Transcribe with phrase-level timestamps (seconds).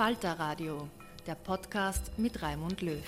[0.00, 0.88] Falter Radio,
[1.26, 3.02] der Podcast mit Raimund Löw.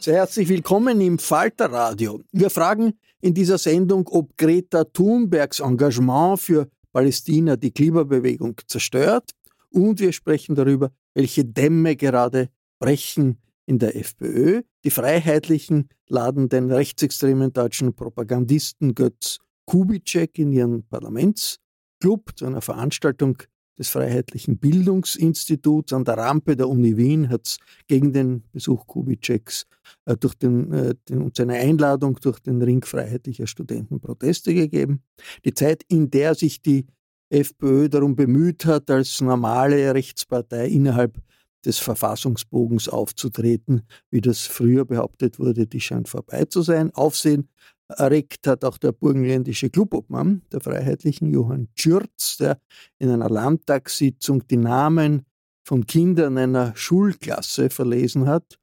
[0.00, 2.20] Sehr herzlich willkommen im Falter Radio.
[2.32, 9.30] Wir fragen in dieser Sendung, ob Greta Thunbergs Engagement für Palästina die Klimabewegung zerstört
[9.70, 12.48] und wir sprechen darüber, welche Dämme gerade
[12.80, 14.62] brechen in der FPÖ.
[14.82, 21.60] Die Freiheitlichen laden den rechtsextremen deutschen Propagandisten Götz Kubitschek in ihren Parlaments
[22.04, 23.38] Club zu einer Veranstaltung
[23.78, 27.56] des Freiheitlichen Bildungsinstituts an der Rampe der Uni Wien hat es
[27.86, 29.64] gegen den Besuch Kubitscheks
[30.04, 35.02] äh, durch den, äh, den, und seine Einladung durch den Ring freiheitlicher Studenten Proteste gegeben.
[35.46, 36.84] Die Zeit, in der sich die
[37.30, 41.16] FPÖ darum bemüht hat, als normale Rechtspartei innerhalb
[41.64, 46.90] des Verfassungsbogens aufzutreten, wie das früher behauptet wurde, die scheint vorbei zu sein.
[46.90, 47.48] Aufsehen
[47.88, 52.58] erregt hat auch der burgenländische Clubobmann der Freiheitlichen, Johann Schürz, der
[52.98, 55.26] in einer Landtagssitzung die Namen
[55.66, 58.58] von Kindern einer Schulklasse verlesen hat,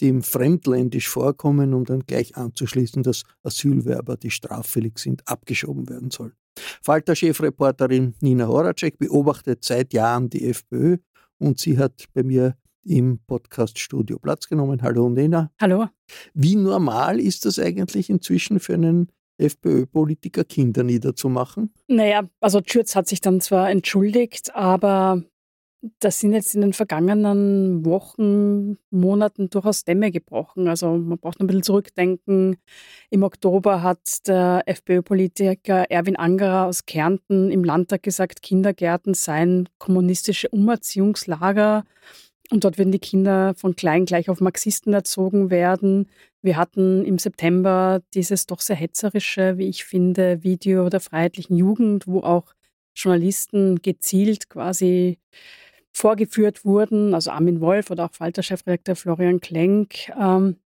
[0.00, 6.10] die ihm fremdländisch vorkommen, um dann gleich anzuschließen, dass Asylwerber, die straffällig sind, abgeschoben werden
[6.10, 6.34] sollen.
[6.82, 10.98] Falter-Chefreporterin Nina Horacek beobachtet seit Jahren die FPÖ
[11.38, 12.56] und sie hat bei mir
[12.86, 14.82] im Podcaststudio Platz genommen.
[14.82, 15.50] Hallo Nena.
[15.60, 15.86] Hallo.
[16.34, 19.08] Wie normal ist das eigentlich inzwischen für einen
[19.38, 21.72] FPÖ-Politiker, Kinder niederzumachen?
[21.88, 25.22] Naja, also Schürz hat sich dann zwar entschuldigt, aber
[25.98, 30.68] das sind jetzt in den vergangenen Wochen, Monaten durchaus Dämme gebrochen.
[30.68, 32.56] Also man braucht ein bisschen zurückdenken.
[33.10, 40.48] Im Oktober hat der FPÖ-Politiker Erwin Angerer aus Kärnten im Landtag gesagt, Kindergärten seien kommunistische
[40.48, 41.84] Umerziehungslager.
[42.50, 46.08] Und dort würden die Kinder von klein gleich auf Marxisten erzogen werden.
[46.42, 52.06] Wir hatten im September dieses doch sehr hetzerische, wie ich finde, Video der Freiheitlichen Jugend,
[52.06, 52.54] wo auch
[52.94, 55.18] Journalisten gezielt quasi
[55.92, 60.10] vorgeführt wurden, also Armin Wolf oder auch Falter-Chefredakteur Florian Klenk.
[60.20, 60.56] Ähm,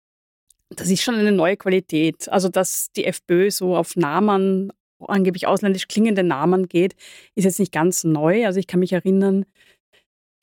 [0.70, 2.28] das ist schon eine neue Qualität.
[2.28, 6.94] Also, dass die FPÖ so auf Namen, angeblich ausländisch klingende Namen geht,
[7.34, 8.46] ist jetzt nicht ganz neu.
[8.46, 9.46] Also, ich kann mich erinnern,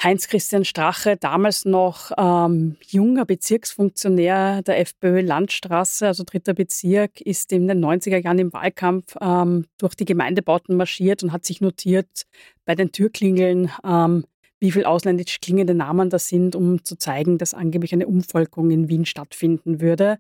[0.02, 7.68] Heinz-Christian Strache, damals noch ähm, junger Bezirksfunktionär der FPÖ Landstraße, also dritter Bezirk, ist in
[7.68, 12.24] den 90er Jahren im Wahlkampf ähm, durch die Gemeindebauten marschiert und hat sich notiert
[12.66, 14.26] bei den Türklingeln, ähm,
[14.60, 18.90] wie viel ausländisch klingende Namen das sind, um zu zeigen, dass angeblich eine Umvolkung in
[18.90, 20.20] Wien stattfinden würde.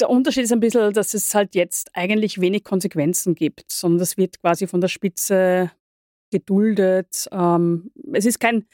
[0.00, 4.18] Der Unterschied ist ein bisschen, dass es halt jetzt eigentlich wenig Konsequenzen gibt, sondern das
[4.18, 5.70] wird quasi von der Spitze
[6.38, 7.26] geduldet.
[7.32, 8.66] Ähm, es ist kein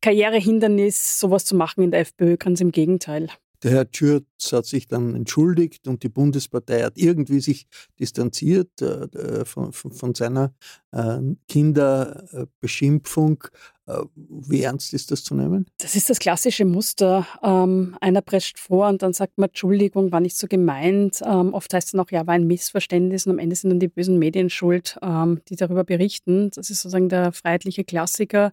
[0.00, 3.28] Karrierehindernis, sowas zu machen in der FPÖ, ganz im Gegenteil.
[3.62, 7.68] Der Herr Schürz hat sich dann entschuldigt und die Bundespartei hat irgendwie sich
[8.00, 10.52] distanziert äh, von, von, seiner
[10.90, 13.44] äh, Kinderbeschimpfung.
[13.86, 15.66] Äh, wie ernst ist das zu nehmen?
[15.78, 17.26] Das ist das klassische Muster.
[17.42, 21.20] Ähm, einer prescht vor und dann sagt man, Entschuldigung, war nicht so gemeint.
[21.24, 23.80] Ähm, oft heißt es dann auch, ja, war ein Missverständnis und am Ende sind dann
[23.80, 26.50] die bösen Medien schuld, ähm, die darüber berichten.
[26.54, 28.52] Das ist sozusagen der freiheitliche Klassiker.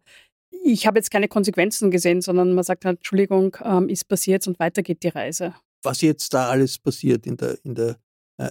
[0.63, 4.59] Ich habe jetzt keine Konsequenzen gesehen, sondern man sagt halt, Entschuldigung, ähm, ist passiert und
[4.59, 5.53] weiter geht die Reise.
[5.83, 7.97] Was jetzt da alles passiert in der, in der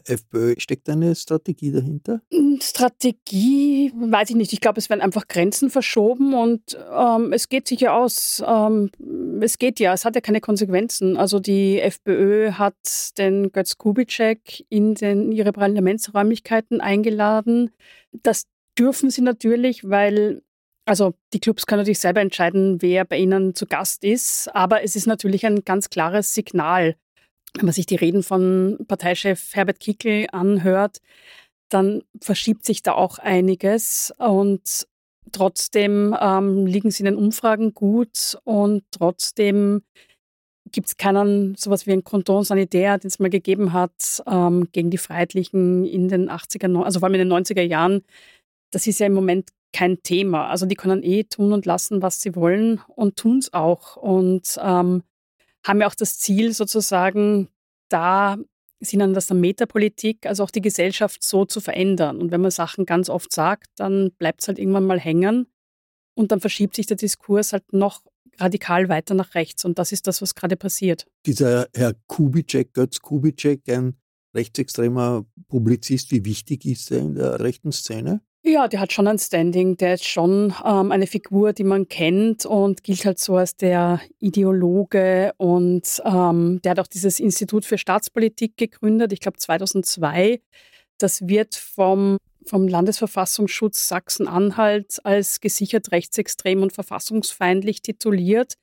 [0.04, 0.54] FPÖ.
[0.58, 2.20] Steckt eine Strategie dahinter?
[2.32, 4.52] Hm, Strategie weiß ich nicht.
[4.52, 8.42] Ich glaube, es werden einfach Grenzen verschoben und ähm, es geht sich ja aus.
[8.46, 8.90] Ähm,
[9.40, 11.16] es geht ja, es hat ja keine Konsequenzen.
[11.16, 12.76] Also die FPÖ hat
[13.18, 17.70] den Götz Kubitschek in den, ihre Parlamentsräumlichkeiten eingeladen.
[18.12, 18.44] Das
[18.78, 20.42] dürfen sie natürlich, weil
[20.88, 24.96] also die Clubs können natürlich selber entscheiden, wer bei ihnen zu Gast ist, aber es
[24.96, 26.96] ist natürlich ein ganz klares Signal
[27.54, 30.98] wenn man sich die Reden von Parteichef Herbert Kickel anhört,
[31.68, 34.86] dann verschiebt sich da auch einiges und
[35.32, 39.82] trotzdem ähm, liegen sie in den Umfragen gut und trotzdem
[40.70, 44.90] gibt es keinen sowas wie ein Kanton Sanitär, den es mal gegeben hat ähm, gegen
[44.90, 48.02] die Freiheitlichen in den 80er, also vor allem in den 90er Jahren.
[48.70, 50.48] Das ist ja im Moment kein Thema.
[50.48, 53.96] Also die können eh tun und lassen, was sie wollen und tun es auch.
[53.96, 55.02] Und ähm,
[55.68, 57.48] haben ja auch das Ziel sozusagen,
[57.88, 58.38] da
[58.80, 62.20] sie nennen das dann Metapolitik, also auch die Gesellschaft so zu verändern.
[62.20, 65.46] Und wenn man Sachen ganz oft sagt, dann bleibt es halt irgendwann mal hängen
[66.14, 68.02] und dann verschiebt sich der Diskurs halt noch
[68.38, 69.64] radikal weiter nach rechts.
[69.64, 71.06] Und das ist das, was gerade passiert.
[71.26, 73.96] Dieser Herr Kubitschek, Götz Kubitschek, ein
[74.34, 78.20] rechtsextremer Publizist, wie wichtig ist er in der rechten Szene?
[78.48, 79.76] Ja, der hat schon ein Standing.
[79.76, 84.00] Der ist schon ähm, eine Figur, die man kennt und gilt halt so als der
[84.20, 85.34] Ideologe.
[85.36, 90.40] Und ähm, der hat auch dieses Institut für Staatspolitik gegründet, ich glaube 2002.
[90.96, 92.16] Das wird vom,
[92.46, 98.54] vom Landesverfassungsschutz Sachsen-Anhalt als gesichert rechtsextrem und verfassungsfeindlich tituliert.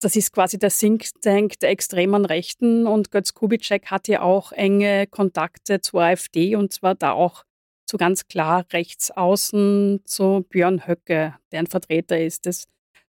[0.00, 4.52] Das ist quasi der Think Tank der extremen Rechten und Götz Kubitschek hat ja auch
[4.52, 7.44] enge Kontakte zur AfD und zwar da auch
[7.86, 12.66] zu ganz klar rechts außen zu Björn Höcke, der ein Vertreter ist des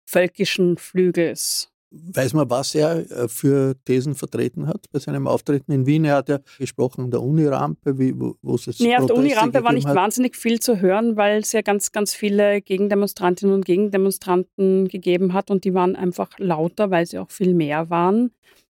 [0.05, 1.71] völkischen Flügels.
[1.93, 6.05] Weiß man, was er äh, für Thesen vertreten hat bei seinem Auftreten in Wien?
[6.05, 7.97] Er hat ja gesprochen an der Unirampe,
[8.41, 9.95] wo es jetzt Nee, auf der Unirampe war nicht hat.
[9.95, 15.51] wahnsinnig viel zu hören, weil es ja ganz, ganz viele Gegendemonstrantinnen und Gegendemonstranten gegeben hat
[15.51, 18.31] und die waren einfach lauter, weil sie auch viel mehr waren.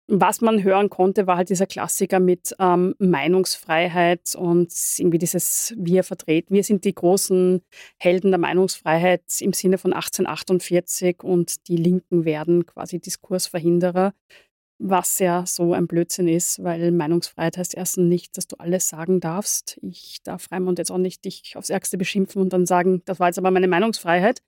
[0.07, 6.05] Was man hören konnte, war halt dieser Klassiker mit ähm, Meinungsfreiheit und irgendwie dieses Wir
[6.05, 7.63] vertreten, wir sind die großen
[7.99, 14.13] Helden der Meinungsfreiheit im Sinne von 1848 und die Linken werden quasi Diskursverhinderer,
[14.79, 19.21] was ja so ein Blödsinn ist, weil Meinungsfreiheit heißt erstens nicht, dass du alles sagen
[19.21, 19.79] darfst.
[19.81, 23.29] Ich darf Raimund jetzt auch nicht dich aufs Ärgste beschimpfen und dann sagen, das war
[23.29, 24.43] jetzt aber meine Meinungsfreiheit,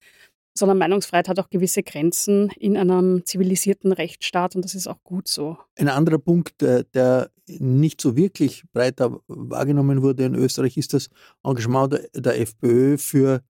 [0.56, 5.28] sondern Meinungsfreiheit hat auch gewisse Grenzen in einem zivilisierten Rechtsstaat und das ist auch gut
[5.28, 5.58] so.
[5.76, 11.08] Ein anderer Punkt, äh, der nicht so wirklich breiter wahrgenommen wurde in Österreich, ist das
[11.44, 13.42] Engagement der, FPÖ für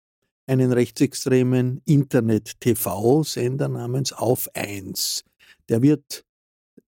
[0.46, 5.24] einen rechtsextremen Internet-TV-Sender namens Auf 1.
[5.68, 6.24] Der wird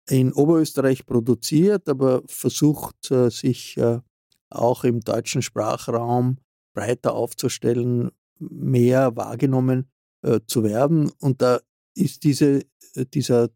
[0.08, 4.00] in Oberösterreich produziert, aber versucht äh, sich äh,
[4.50, 6.38] auch im deutschen Sprachraum
[6.74, 9.90] breiter aufzustellen, mehr wahrgenommen
[10.22, 11.10] äh, zu werden.
[11.20, 11.60] Und da
[11.94, 12.62] ist diese,
[12.94, 13.50] äh, dieser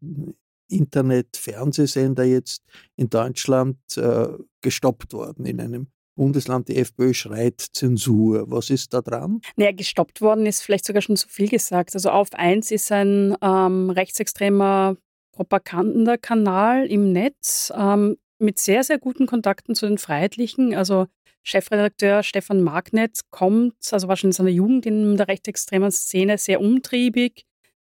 [0.69, 2.63] Internet-Fernsehsender jetzt
[2.95, 4.27] in Deutschland äh,
[4.61, 6.67] gestoppt worden in einem Bundesland.
[6.67, 8.49] Die FPÖ schreit Zensur.
[8.49, 9.41] Was ist da dran?
[9.55, 11.95] Naja, gestoppt worden ist vielleicht sogar schon zu viel gesagt.
[11.95, 14.97] Also auf 1 ist ein ähm, rechtsextremer
[15.31, 20.75] Propagandakanal im Netz ähm, mit sehr, sehr guten Kontakten zu den Freiheitlichen.
[20.75, 21.07] Also
[21.43, 26.61] Chefredakteur Stefan Magnet kommt, also war schon in seiner Jugend in der rechtsextremen Szene sehr
[26.61, 27.45] umtriebig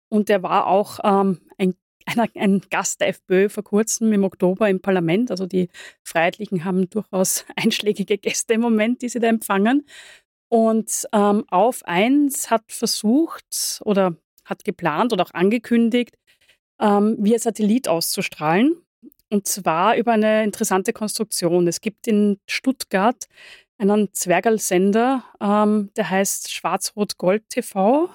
[0.08, 1.74] und er war auch ähm, ein,
[2.06, 5.30] ein, ein, Gast der FPÖ vor kurzem im Oktober im Parlament.
[5.30, 5.68] Also die
[6.02, 9.86] Freiheitlichen haben durchaus einschlägige Gäste im Moment, die sie da empfangen.
[10.50, 16.16] Und ähm, Auf eins hat versucht oder hat geplant oder auch angekündigt,
[16.80, 18.76] ähm, via Satellit auszustrahlen.
[19.30, 21.66] Und zwar über eine interessante Konstruktion.
[21.68, 23.26] Es gibt in Stuttgart
[23.78, 28.11] einen Zwergalsender, ähm, der heißt Schwarz-Rot-Gold TV.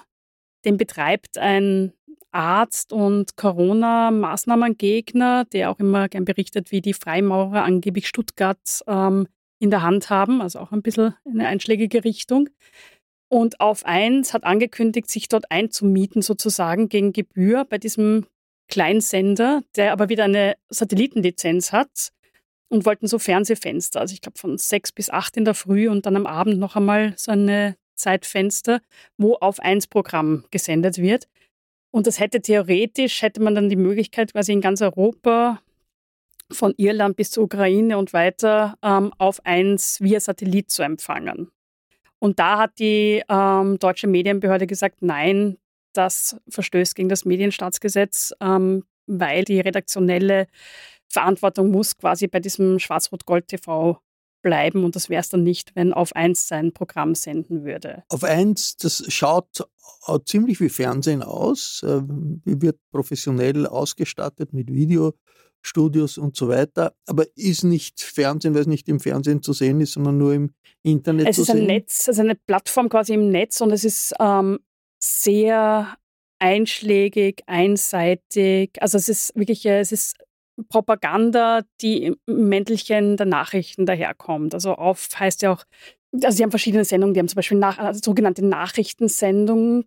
[0.66, 1.94] Den betreibt ein
[2.32, 9.28] Arzt und Corona-Maßnahmengegner, der auch immer gern berichtet, wie die Freimaurer angeblich Stuttgart ähm,
[9.60, 12.50] in der Hand haben, also auch ein bisschen eine einschlägige Richtung.
[13.30, 18.26] Und auf eins hat angekündigt, sich dort einzumieten, sozusagen gegen Gebühr bei diesem
[18.74, 22.10] Kleinsender, der aber wieder eine Satellitenlizenz hat
[22.70, 26.08] und wollten so Fernsehfenster, also ich glaube von sechs bis acht in der Früh und
[26.08, 28.82] dann am Abend noch einmal so eine Zeitfenster,
[29.16, 31.28] wo auf eins Programm gesendet wird.
[31.92, 35.62] Und das hätte theoretisch, hätte man dann die Möglichkeit, quasi in ganz Europa
[36.52, 41.52] von Irland bis zur Ukraine und weiter ähm, auf eins via Satellit zu empfangen.
[42.18, 45.60] Und da hat die ähm, deutsche Medienbehörde gesagt, nein,
[45.94, 50.48] das verstößt gegen das Medienstaatsgesetz, ähm, weil die redaktionelle
[51.10, 54.00] Verantwortung muss quasi bei diesem Schwarz-Rot-Gold-TV
[54.44, 58.04] bleiben und das wäre es dann nicht, wenn auf eins sein Programm senden würde.
[58.10, 59.66] Auf eins, das schaut
[60.26, 62.02] ziemlich wie Fernsehen aus, äh,
[62.46, 68.90] wird professionell ausgestattet mit Videostudios und so weiter, aber ist nicht Fernsehen, weil es nicht
[68.90, 71.56] im Fernsehen zu sehen ist, sondern nur im Internet es zu sehen.
[71.56, 74.60] Es ist ein Netz, also eine Plattform quasi im Netz und es ist ähm,
[75.04, 75.98] sehr
[76.40, 78.82] einschlägig, einseitig.
[78.82, 80.16] Also es ist wirklich, äh, es ist
[80.70, 84.54] Propaganda, die im Mäntelchen der Nachrichten daherkommt.
[84.54, 85.64] Also auf heißt ja auch,
[86.14, 89.86] also sie haben verschiedene Sendungen, die haben zum Beispiel nach, also sogenannte Nachrichtensendungen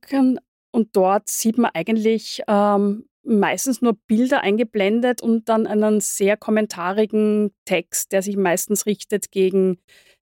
[0.72, 7.52] und dort sieht man eigentlich ähm, meistens nur Bilder eingeblendet und dann einen sehr kommentarigen
[7.64, 9.78] Text, der sich meistens richtet gegen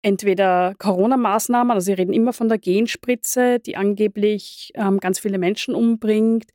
[0.02, 5.74] entweder Corona-Maßnahmen, also sie reden immer von der Genspritze, die angeblich ähm, ganz viele Menschen
[5.74, 6.50] umbringt,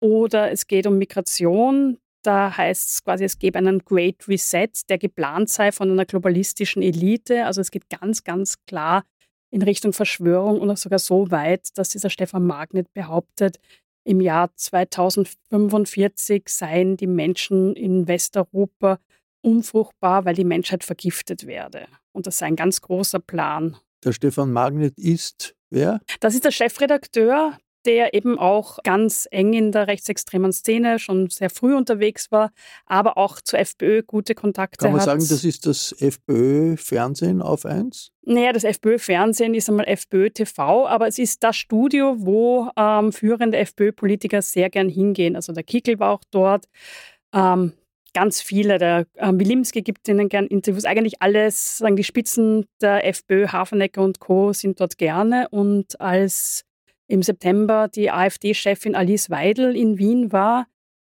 [0.00, 4.98] oder es geht um Migration, da heißt es quasi, es gäbe einen Great Reset, der
[4.98, 7.46] geplant sei von einer globalistischen Elite.
[7.46, 9.04] Also es geht ganz, ganz klar
[9.50, 13.58] in Richtung Verschwörung und auch sogar so weit, dass dieser Stefan Magnet behauptet,
[14.04, 18.98] im Jahr 2045 seien die Menschen in Westeuropa
[19.42, 21.86] unfruchtbar, weil die Menschheit vergiftet werde.
[22.12, 23.76] Und das sei ein ganz großer Plan.
[24.04, 26.00] Der Stefan Magnet ist wer?
[26.20, 31.50] Das ist der Chefredakteur der eben auch ganz eng in der rechtsextremen Szene schon sehr
[31.50, 32.52] früh unterwegs war,
[32.86, 34.88] aber auch zur FPÖ gute Kontakte hat.
[34.88, 35.06] Kann man hat.
[35.06, 38.10] sagen, das ist das FPÖ-Fernsehen auf eins?
[38.22, 44.42] Naja, das FPÖ-Fernsehen ist einmal FPÖ-TV, aber es ist das Studio, wo ähm, führende FPÖ-Politiker
[44.42, 45.36] sehr gern hingehen.
[45.36, 46.66] Also der Kickel war auch dort.
[47.34, 47.72] Ähm,
[48.12, 48.78] ganz viele.
[48.78, 50.84] Der äh, Wilimski gibt ihnen gern Interviews.
[50.84, 54.52] Eigentlich alles, sagen die Spitzen der FPÖ, Hafenecker und Co.
[54.52, 55.48] sind dort gerne.
[55.50, 56.64] Und als
[57.08, 60.66] im September die AfD-Chefin Alice Weidel in Wien war,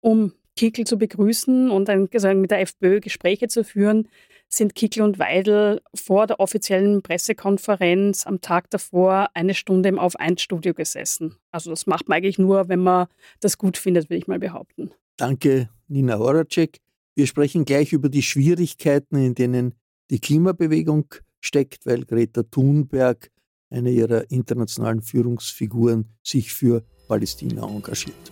[0.01, 4.07] um Kickel zu begrüßen und ein, also mit der FPÖ Gespräche zu führen,
[4.47, 10.73] sind Kickel und Weidel vor der offiziellen Pressekonferenz am Tag davor eine Stunde im Auf-1-Studio
[10.73, 11.35] gesessen.
[11.51, 13.07] Also das macht man eigentlich nur, wenn man
[13.41, 14.91] das gut findet, würde ich mal behaupten.
[15.17, 16.79] Danke, Nina Horacek.
[17.15, 19.75] Wir sprechen gleich über die Schwierigkeiten, in denen
[20.09, 21.05] die Klimabewegung
[21.39, 23.31] steckt, weil Greta Thunberg
[23.69, 28.31] eine ihrer internationalen Führungsfiguren, sich für Palästina engagiert.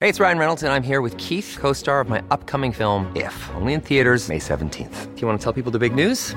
[0.00, 3.34] Hey, it's Ryan Reynolds and I'm here with Keith, co-star of my upcoming film If,
[3.56, 5.14] only in theaters May 17th.
[5.14, 6.36] Do you want to tell people the big news?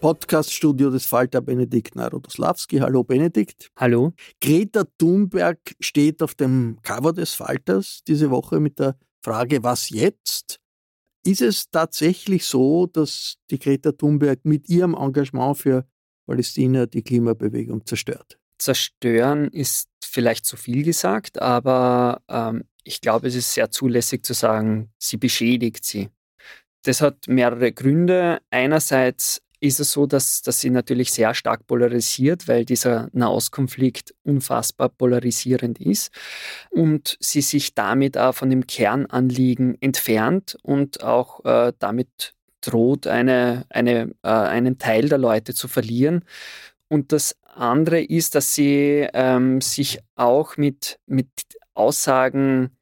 [0.00, 2.78] Podcaststudio des Falter Benedikt Narodoslawski.
[2.78, 3.70] Hallo Benedikt.
[3.76, 4.12] Hallo.
[4.40, 10.60] Greta Thunberg steht auf dem Cover des Falters diese Woche mit der Frage, was jetzt?
[11.24, 15.86] Ist es tatsächlich so, dass die Greta Thunberg mit ihrem Engagement für
[16.26, 18.38] Palästina die Klimabewegung zerstört?
[18.58, 24.34] Zerstören ist vielleicht zu viel gesagt, aber ähm, ich glaube, es ist sehr zulässig zu
[24.34, 26.10] sagen, sie beschädigt sie.
[26.84, 28.38] Das hat mehrere Gründe.
[28.50, 34.88] Einerseits ist es so, dass, dass sie natürlich sehr stark polarisiert, weil dieser Nahostkonflikt unfassbar
[34.88, 36.10] polarisierend ist
[36.70, 43.64] und sie sich damit auch von dem Kernanliegen entfernt und auch äh, damit droht, eine,
[43.68, 46.24] eine, äh, einen Teil der Leute zu verlieren.
[46.88, 51.28] Und das andere ist, dass sie ähm, sich auch mit, mit
[51.74, 52.76] Aussagen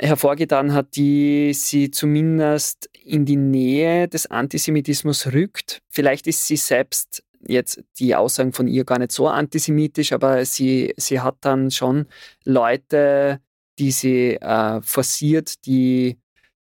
[0.00, 5.82] hervorgetan hat, die sie zumindest in die Nähe des Antisemitismus rückt.
[5.90, 10.92] Vielleicht ist sie selbst jetzt die Aussagen von ihr gar nicht so antisemitisch, aber sie,
[10.96, 12.06] sie hat dann schon
[12.44, 13.40] Leute,
[13.78, 16.18] die sie äh, forciert, die,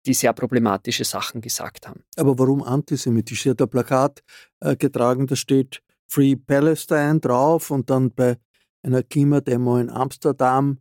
[0.06, 2.02] die sehr problematische Sachen gesagt haben.
[2.16, 3.42] Aber warum antisemitisch?
[3.42, 4.22] Sie hat ein Plakat
[4.60, 8.36] äh, getragen, da steht Free Palestine drauf und dann bei
[8.82, 10.78] einer Klimademo in Amsterdam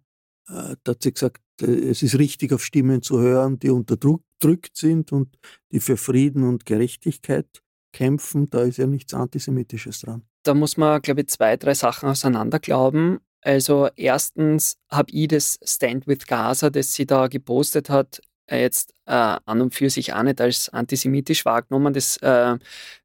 [0.48, 5.12] da hat sie gesagt, äh, es ist richtig, auf Stimmen zu hören, die unterdrückt sind
[5.12, 5.38] und
[5.72, 7.48] die für Frieden und Gerechtigkeit
[7.92, 8.50] kämpfen.
[8.50, 10.24] Da ist ja nichts Antisemitisches dran.
[10.44, 13.20] Da muss man, glaube ich, zwei, drei Sachen auseinanderglauben.
[13.42, 18.94] Also erstens habe ich das Stand with Gaza, das sie da gepostet hat, äh, jetzt
[19.06, 19.12] äh,
[19.46, 21.94] an und für sich auch nicht als antisemitisch wahrgenommen.
[21.94, 22.58] Das, äh,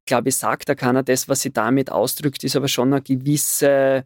[0.05, 1.03] glaube ich, sagt da keiner.
[1.03, 4.05] Das, was sie damit ausdrückt, ist aber schon eine gewisse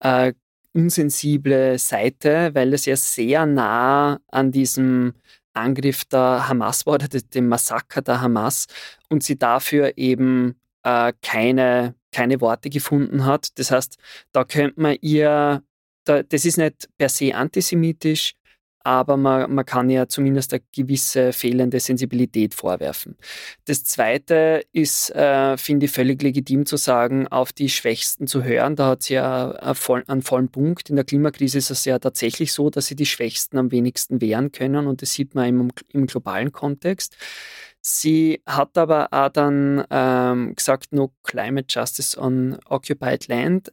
[0.00, 0.32] äh,
[0.76, 5.14] unsensible Seite, weil es ja sehr nah an diesem
[5.54, 8.66] Angriff der Hamas war oder dem Massaker der Hamas
[9.08, 13.58] und sie dafür eben äh, keine, keine Worte gefunden hat.
[13.58, 13.96] Das heißt,
[14.32, 15.62] da könnte man ihr,
[16.04, 18.34] da, das ist nicht per se antisemitisch,
[18.86, 23.16] aber man, man kann ja zumindest eine gewisse fehlende Sensibilität vorwerfen.
[23.64, 28.76] Das Zweite ist, äh, finde ich, völlig legitim zu sagen, auf die Schwächsten zu hören.
[28.76, 30.88] Da hat sie ja einen vollen Punkt.
[30.88, 34.52] In der Klimakrise ist es ja tatsächlich so, dass sie die Schwächsten am wenigsten wehren
[34.52, 37.16] können und das sieht man im, im globalen Kontext.
[37.88, 43.72] Sie hat aber auch dann ähm, gesagt, no climate justice on occupied land.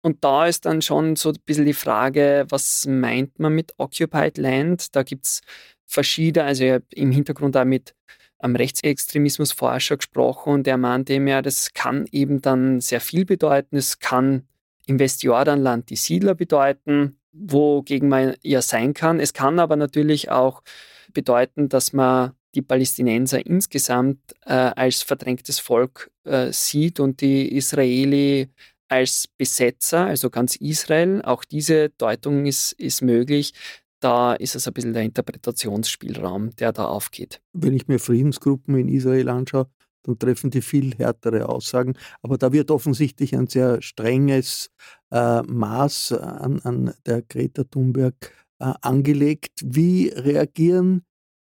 [0.00, 4.36] Und da ist dann schon so ein bisschen die Frage, was meint man mit occupied
[4.36, 4.96] land?
[4.96, 5.42] Da gibt es
[5.86, 7.94] verschiedene, also ich habe im Hintergrund auch mit
[8.40, 13.76] einem Rechtsextremismusforscher gesprochen und der meinte mir, das kann eben dann sehr viel bedeuten.
[13.76, 14.48] Es kann
[14.86, 19.20] im Westjordanland die Siedler bedeuten, wogegen man ja sein kann.
[19.20, 20.64] Es kann aber natürlich auch
[21.12, 28.48] bedeuten, dass man die Palästinenser insgesamt äh, als verdrängtes Volk äh, sieht und die Israeli
[28.88, 31.22] als Besetzer, also ganz Israel.
[31.22, 33.54] Auch diese Deutung ist, ist möglich.
[34.00, 37.40] Da ist es ein bisschen der Interpretationsspielraum, der da aufgeht.
[37.52, 39.68] Wenn ich mir Friedensgruppen in Israel anschaue,
[40.02, 41.94] dann treffen die viel härtere Aussagen.
[42.20, 44.70] Aber da wird offensichtlich ein sehr strenges
[45.10, 49.60] äh, Maß an, an der Greta Thunberg äh, angelegt.
[49.64, 51.04] Wie reagieren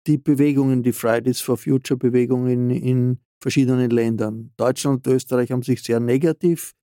[0.07, 4.51] die Bewegungen, die Fridays for Future Bewegungen in verschiedenen Ländern.
[4.57, 6.73] Deutschland und Österreich haben sich sehr negativ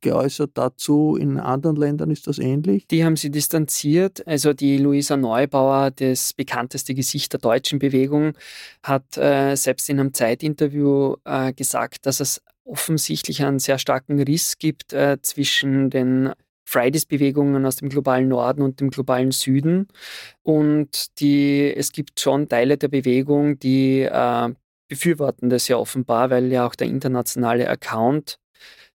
[0.00, 1.16] geäußert dazu.
[1.16, 2.86] In anderen Ländern ist das ähnlich?
[2.88, 4.26] Die haben sie distanziert.
[4.26, 8.32] Also die Luisa Neubauer, das bekannteste Gesicht der deutschen Bewegung,
[8.82, 14.58] hat äh, selbst in einem Zeitinterview äh, gesagt, dass es offensichtlich einen sehr starken Riss
[14.58, 16.32] gibt äh, zwischen den
[16.70, 19.88] Fridays-Bewegungen aus dem globalen Norden und dem globalen Süden.
[20.42, 24.48] Und die, es gibt schon Teile der Bewegung, die äh,
[24.88, 28.38] befürworten das ja offenbar, weil ja auch der internationale Account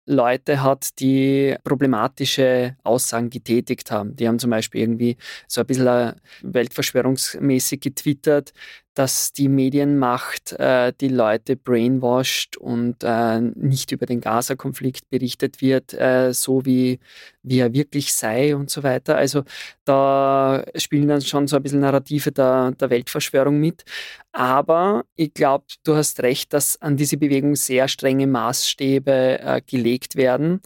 [0.05, 4.15] Leute hat, die problematische Aussagen getätigt haben.
[4.17, 8.53] Die haben zum Beispiel irgendwie so ein bisschen äh, weltverschwörungsmäßig getwittert,
[8.93, 15.93] dass die Medienmacht äh, die Leute brainwashed und äh, nicht über den Gaza-Konflikt berichtet wird,
[15.93, 16.99] äh, so wie,
[17.41, 19.17] wie er wirklich sei und so weiter.
[19.17, 19.43] Also
[19.85, 23.83] da spielen dann schon so ein bisschen Narrative der, der Weltverschwörung mit.
[24.31, 30.15] Aber ich glaube, du hast recht, dass an diese Bewegung sehr strenge Maßstäbe äh, gelegt
[30.15, 30.61] werden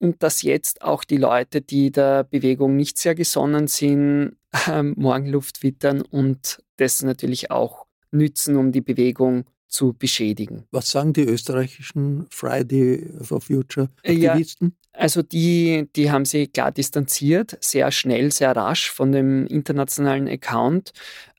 [0.00, 4.36] und dass jetzt auch die Leute, die der Bewegung nicht sehr gesonnen sind,
[4.66, 10.64] äh, Morgenluft wittern und das natürlich auch nützen, um die Bewegung zu beschädigen.
[10.72, 14.74] Was sagen die österreichischen Friday for Future Aktivisten?
[14.94, 20.26] Ja, also die, die haben sich klar distanziert, sehr schnell, sehr rasch von dem internationalen
[20.26, 20.92] Account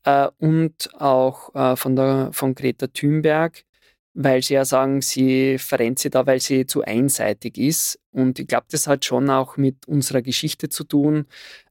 [0.05, 3.65] äh, und auch äh, von, der, von Greta Thunberg
[4.13, 7.99] weil sie ja sagen, sie verrennt sie da, weil sie zu einseitig ist.
[8.11, 11.25] Und ich glaube, das hat schon auch mit unserer Geschichte zu tun.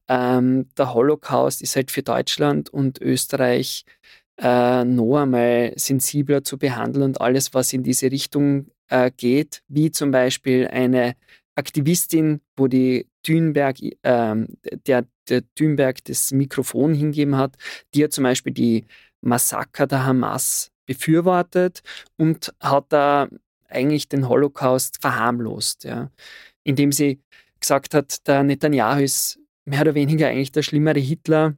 [0.07, 3.85] Ähm, der Holocaust ist halt für Deutschland und Österreich
[4.37, 9.91] äh, noch einmal sensibler zu behandeln und alles, was in diese Richtung äh, geht, wie
[9.91, 11.15] zum Beispiel eine
[11.55, 14.35] Aktivistin, wo die Thünberg, äh,
[14.87, 17.55] der, der Thünberg das Mikrofon hingeben hat,
[17.93, 18.85] die hat zum Beispiel die
[19.21, 21.81] Massaker der Hamas befürwortet
[22.17, 23.27] und hat da
[23.67, 26.11] eigentlich den Holocaust verharmlost, ja,
[26.63, 27.21] indem sie
[27.59, 31.55] gesagt hat, der Netanyahu ist mehr oder weniger eigentlich der schlimmere Hitler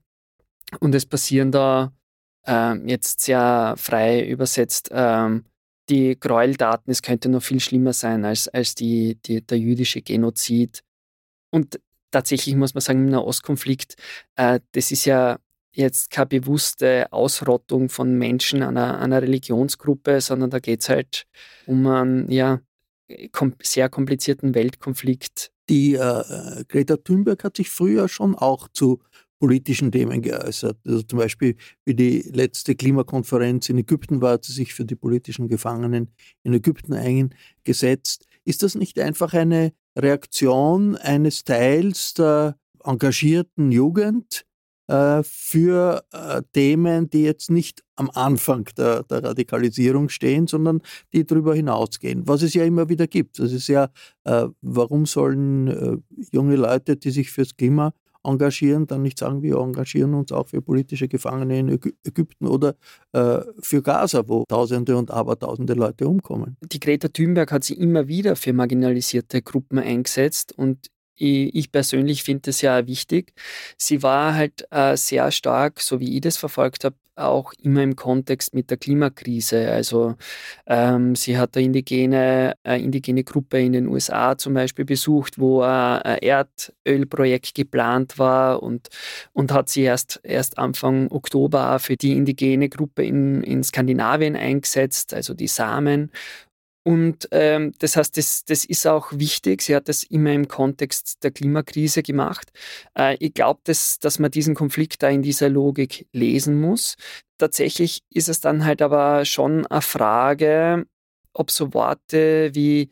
[0.80, 1.92] und es passieren da
[2.46, 5.40] äh, jetzt sehr frei übersetzt äh,
[5.90, 10.82] die Gräueltaten, es könnte noch viel schlimmer sein als, als die, die, der jüdische Genozid.
[11.52, 11.80] Und
[12.12, 13.96] tatsächlich muss man sagen, im Nahostkonflikt,
[14.36, 15.40] äh, das ist ja
[15.74, 21.26] jetzt keine bewusste Ausrottung von Menschen einer, einer Religionsgruppe, sondern da geht es halt
[21.66, 22.62] um einen ja,
[23.32, 25.52] kom sehr komplizierten Weltkonflikt.
[25.70, 29.00] Die äh, Greta Thunberg hat sich früher schon auch zu
[29.40, 30.78] politischen Themen geäußert.
[30.86, 34.96] Also zum Beispiel, wie die letzte Klimakonferenz in Ägypten war, hat sie sich für die
[34.96, 36.12] politischen Gefangenen
[36.44, 38.26] in Ägypten eingesetzt.
[38.46, 44.46] Ist das nicht einfach eine Reaktion eines Teils der engagierten Jugend,
[44.94, 50.82] äh, für äh, Themen, die jetzt nicht am Anfang der, der, Radikalisierung stehen, sondern
[51.14, 53.40] die darüber hinausgehen, was es ja immer wieder gibt.
[53.40, 53.90] Das ist ja,
[54.24, 55.98] äh, warum sollen äh,
[56.32, 60.62] junge Leute, die sich fürs Klima engagieren, dann nicht sagen, wir engagieren uns auch für
[60.62, 62.76] politische Gefangene in Ägypten oder
[63.12, 66.56] äh, für Gaza, wo Tausende und Abertausende Leute umkommen.
[66.72, 72.44] Die Greta Thunberg hat sich immer wieder für marginalisierte Gruppen eingesetzt und ich persönlich finde
[72.48, 73.34] das ja wichtig.
[73.78, 77.96] Sie war halt äh, sehr stark, so wie ich das verfolgt habe, auch immer im
[77.96, 79.72] Kontext mit der Klimakrise.
[79.72, 80.16] Also
[80.66, 85.62] ähm, sie hat eine indigene, eine indigene Gruppe in den USA zum Beispiel besucht, wo
[85.62, 88.90] ein Erdölprojekt geplant war und,
[89.34, 95.14] und hat sie erst, erst Anfang Oktober für die indigene Gruppe in, in Skandinavien eingesetzt,
[95.14, 96.12] also die Samen.
[96.86, 99.62] Und ähm, das heißt, das, das ist auch wichtig.
[99.62, 102.52] Sie hat das immer im Kontext der Klimakrise gemacht.
[102.98, 106.96] Äh, ich glaube, dass, dass man diesen Konflikt da in dieser Logik lesen muss.
[107.38, 110.86] Tatsächlich ist es dann halt aber schon eine Frage,
[111.34, 112.90] ob so Worte wie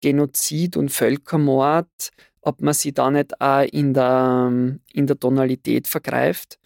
[0.00, 6.58] Genozid und Völkermord, ob man sie da nicht auch in der, in der Tonalität vergreift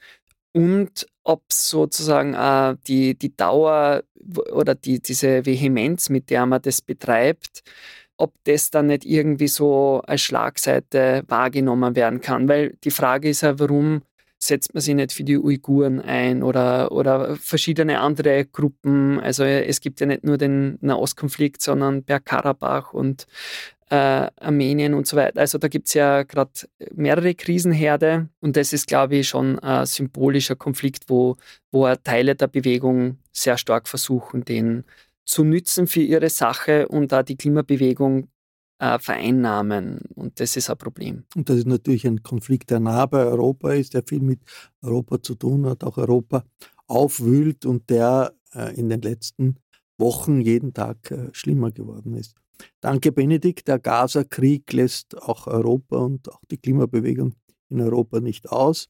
[0.53, 4.03] und ob sozusagen äh, die, die Dauer
[4.51, 7.63] oder die, diese Vehemenz, mit der man das betreibt,
[8.17, 12.49] ob das dann nicht irgendwie so als Schlagseite wahrgenommen werden kann.
[12.49, 14.01] Weil die Frage ist ja, warum
[14.39, 19.21] setzt man sich nicht für die Uiguren ein oder, oder verschiedene andere Gruppen.
[19.21, 23.27] Also es gibt ja nicht nur den Nahostkonflikt, sondern Bergkarabach und
[23.91, 25.41] äh, Armenien und so weiter.
[25.41, 26.51] Also da gibt es ja gerade
[26.95, 31.37] mehrere Krisenherde und das ist, glaube ich, schon ein symbolischer Konflikt, wo,
[31.71, 34.85] wo Teile der Bewegung sehr stark versuchen, den
[35.25, 38.29] zu nützen für ihre Sache und da die Klimabewegung
[38.79, 40.01] äh, vereinnahmen.
[40.15, 41.25] Und das ist ein Problem.
[41.35, 44.41] Und das ist natürlich ein Konflikt, der nah bei Europa ist, der viel mit
[44.83, 46.45] Europa zu tun hat, auch Europa
[46.87, 49.57] aufwühlt und der äh, in den letzten
[49.99, 52.35] Wochen jeden Tag äh, schlimmer geworden ist.
[52.81, 53.69] Danke, Benedikt.
[53.69, 57.35] Der Gaza-Krieg lässt auch Europa und auch die Klimabewegung
[57.71, 58.89] in Europa nicht aus.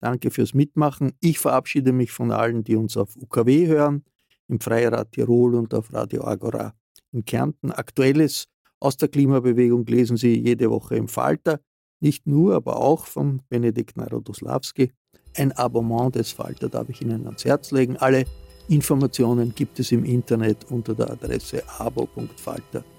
[0.00, 1.12] Danke fürs Mitmachen.
[1.20, 4.04] Ich verabschiede mich von allen, die uns auf UKW hören,
[4.48, 6.74] im Freirad Tirol und auf Radio Agora
[7.12, 7.72] in Kärnten.
[7.72, 8.46] Aktuelles
[8.80, 11.60] aus der Klimabewegung lesen Sie jede Woche im Falter.
[12.00, 14.92] Nicht nur, aber auch von Benedikt Narodoslawski.
[15.36, 17.96] Ein Abonnement des Falter darf ich Ihnen ans Herz legen.
[17.96, 18.26] Alle
[18.68, 22.93] Informationen gibt es im Internet unter der Adresse abo.falter.de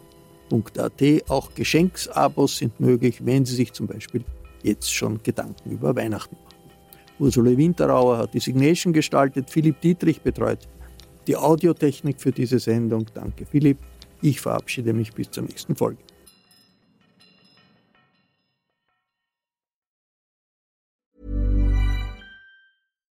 [0.50, 1.30] www.abo.at.
[1.30, 4.24] Auch Geschenksabos sind möglich, wenn Sie sich zum Beispiel
[4.64, 6.56] jetzt schon Gedanken über Weihnachten machen.
[7.20, 10.68] Ursula Winterauer hat die Signation gestaltet, Philipp Dietrich betreut
[11.28, 13.06] die Audiotechnik für diese Sendung.
[13.14, 13.78] Danke Philipp.
[14.22, 16.00] Ich verabschiede mich bis zur nächsten Folge.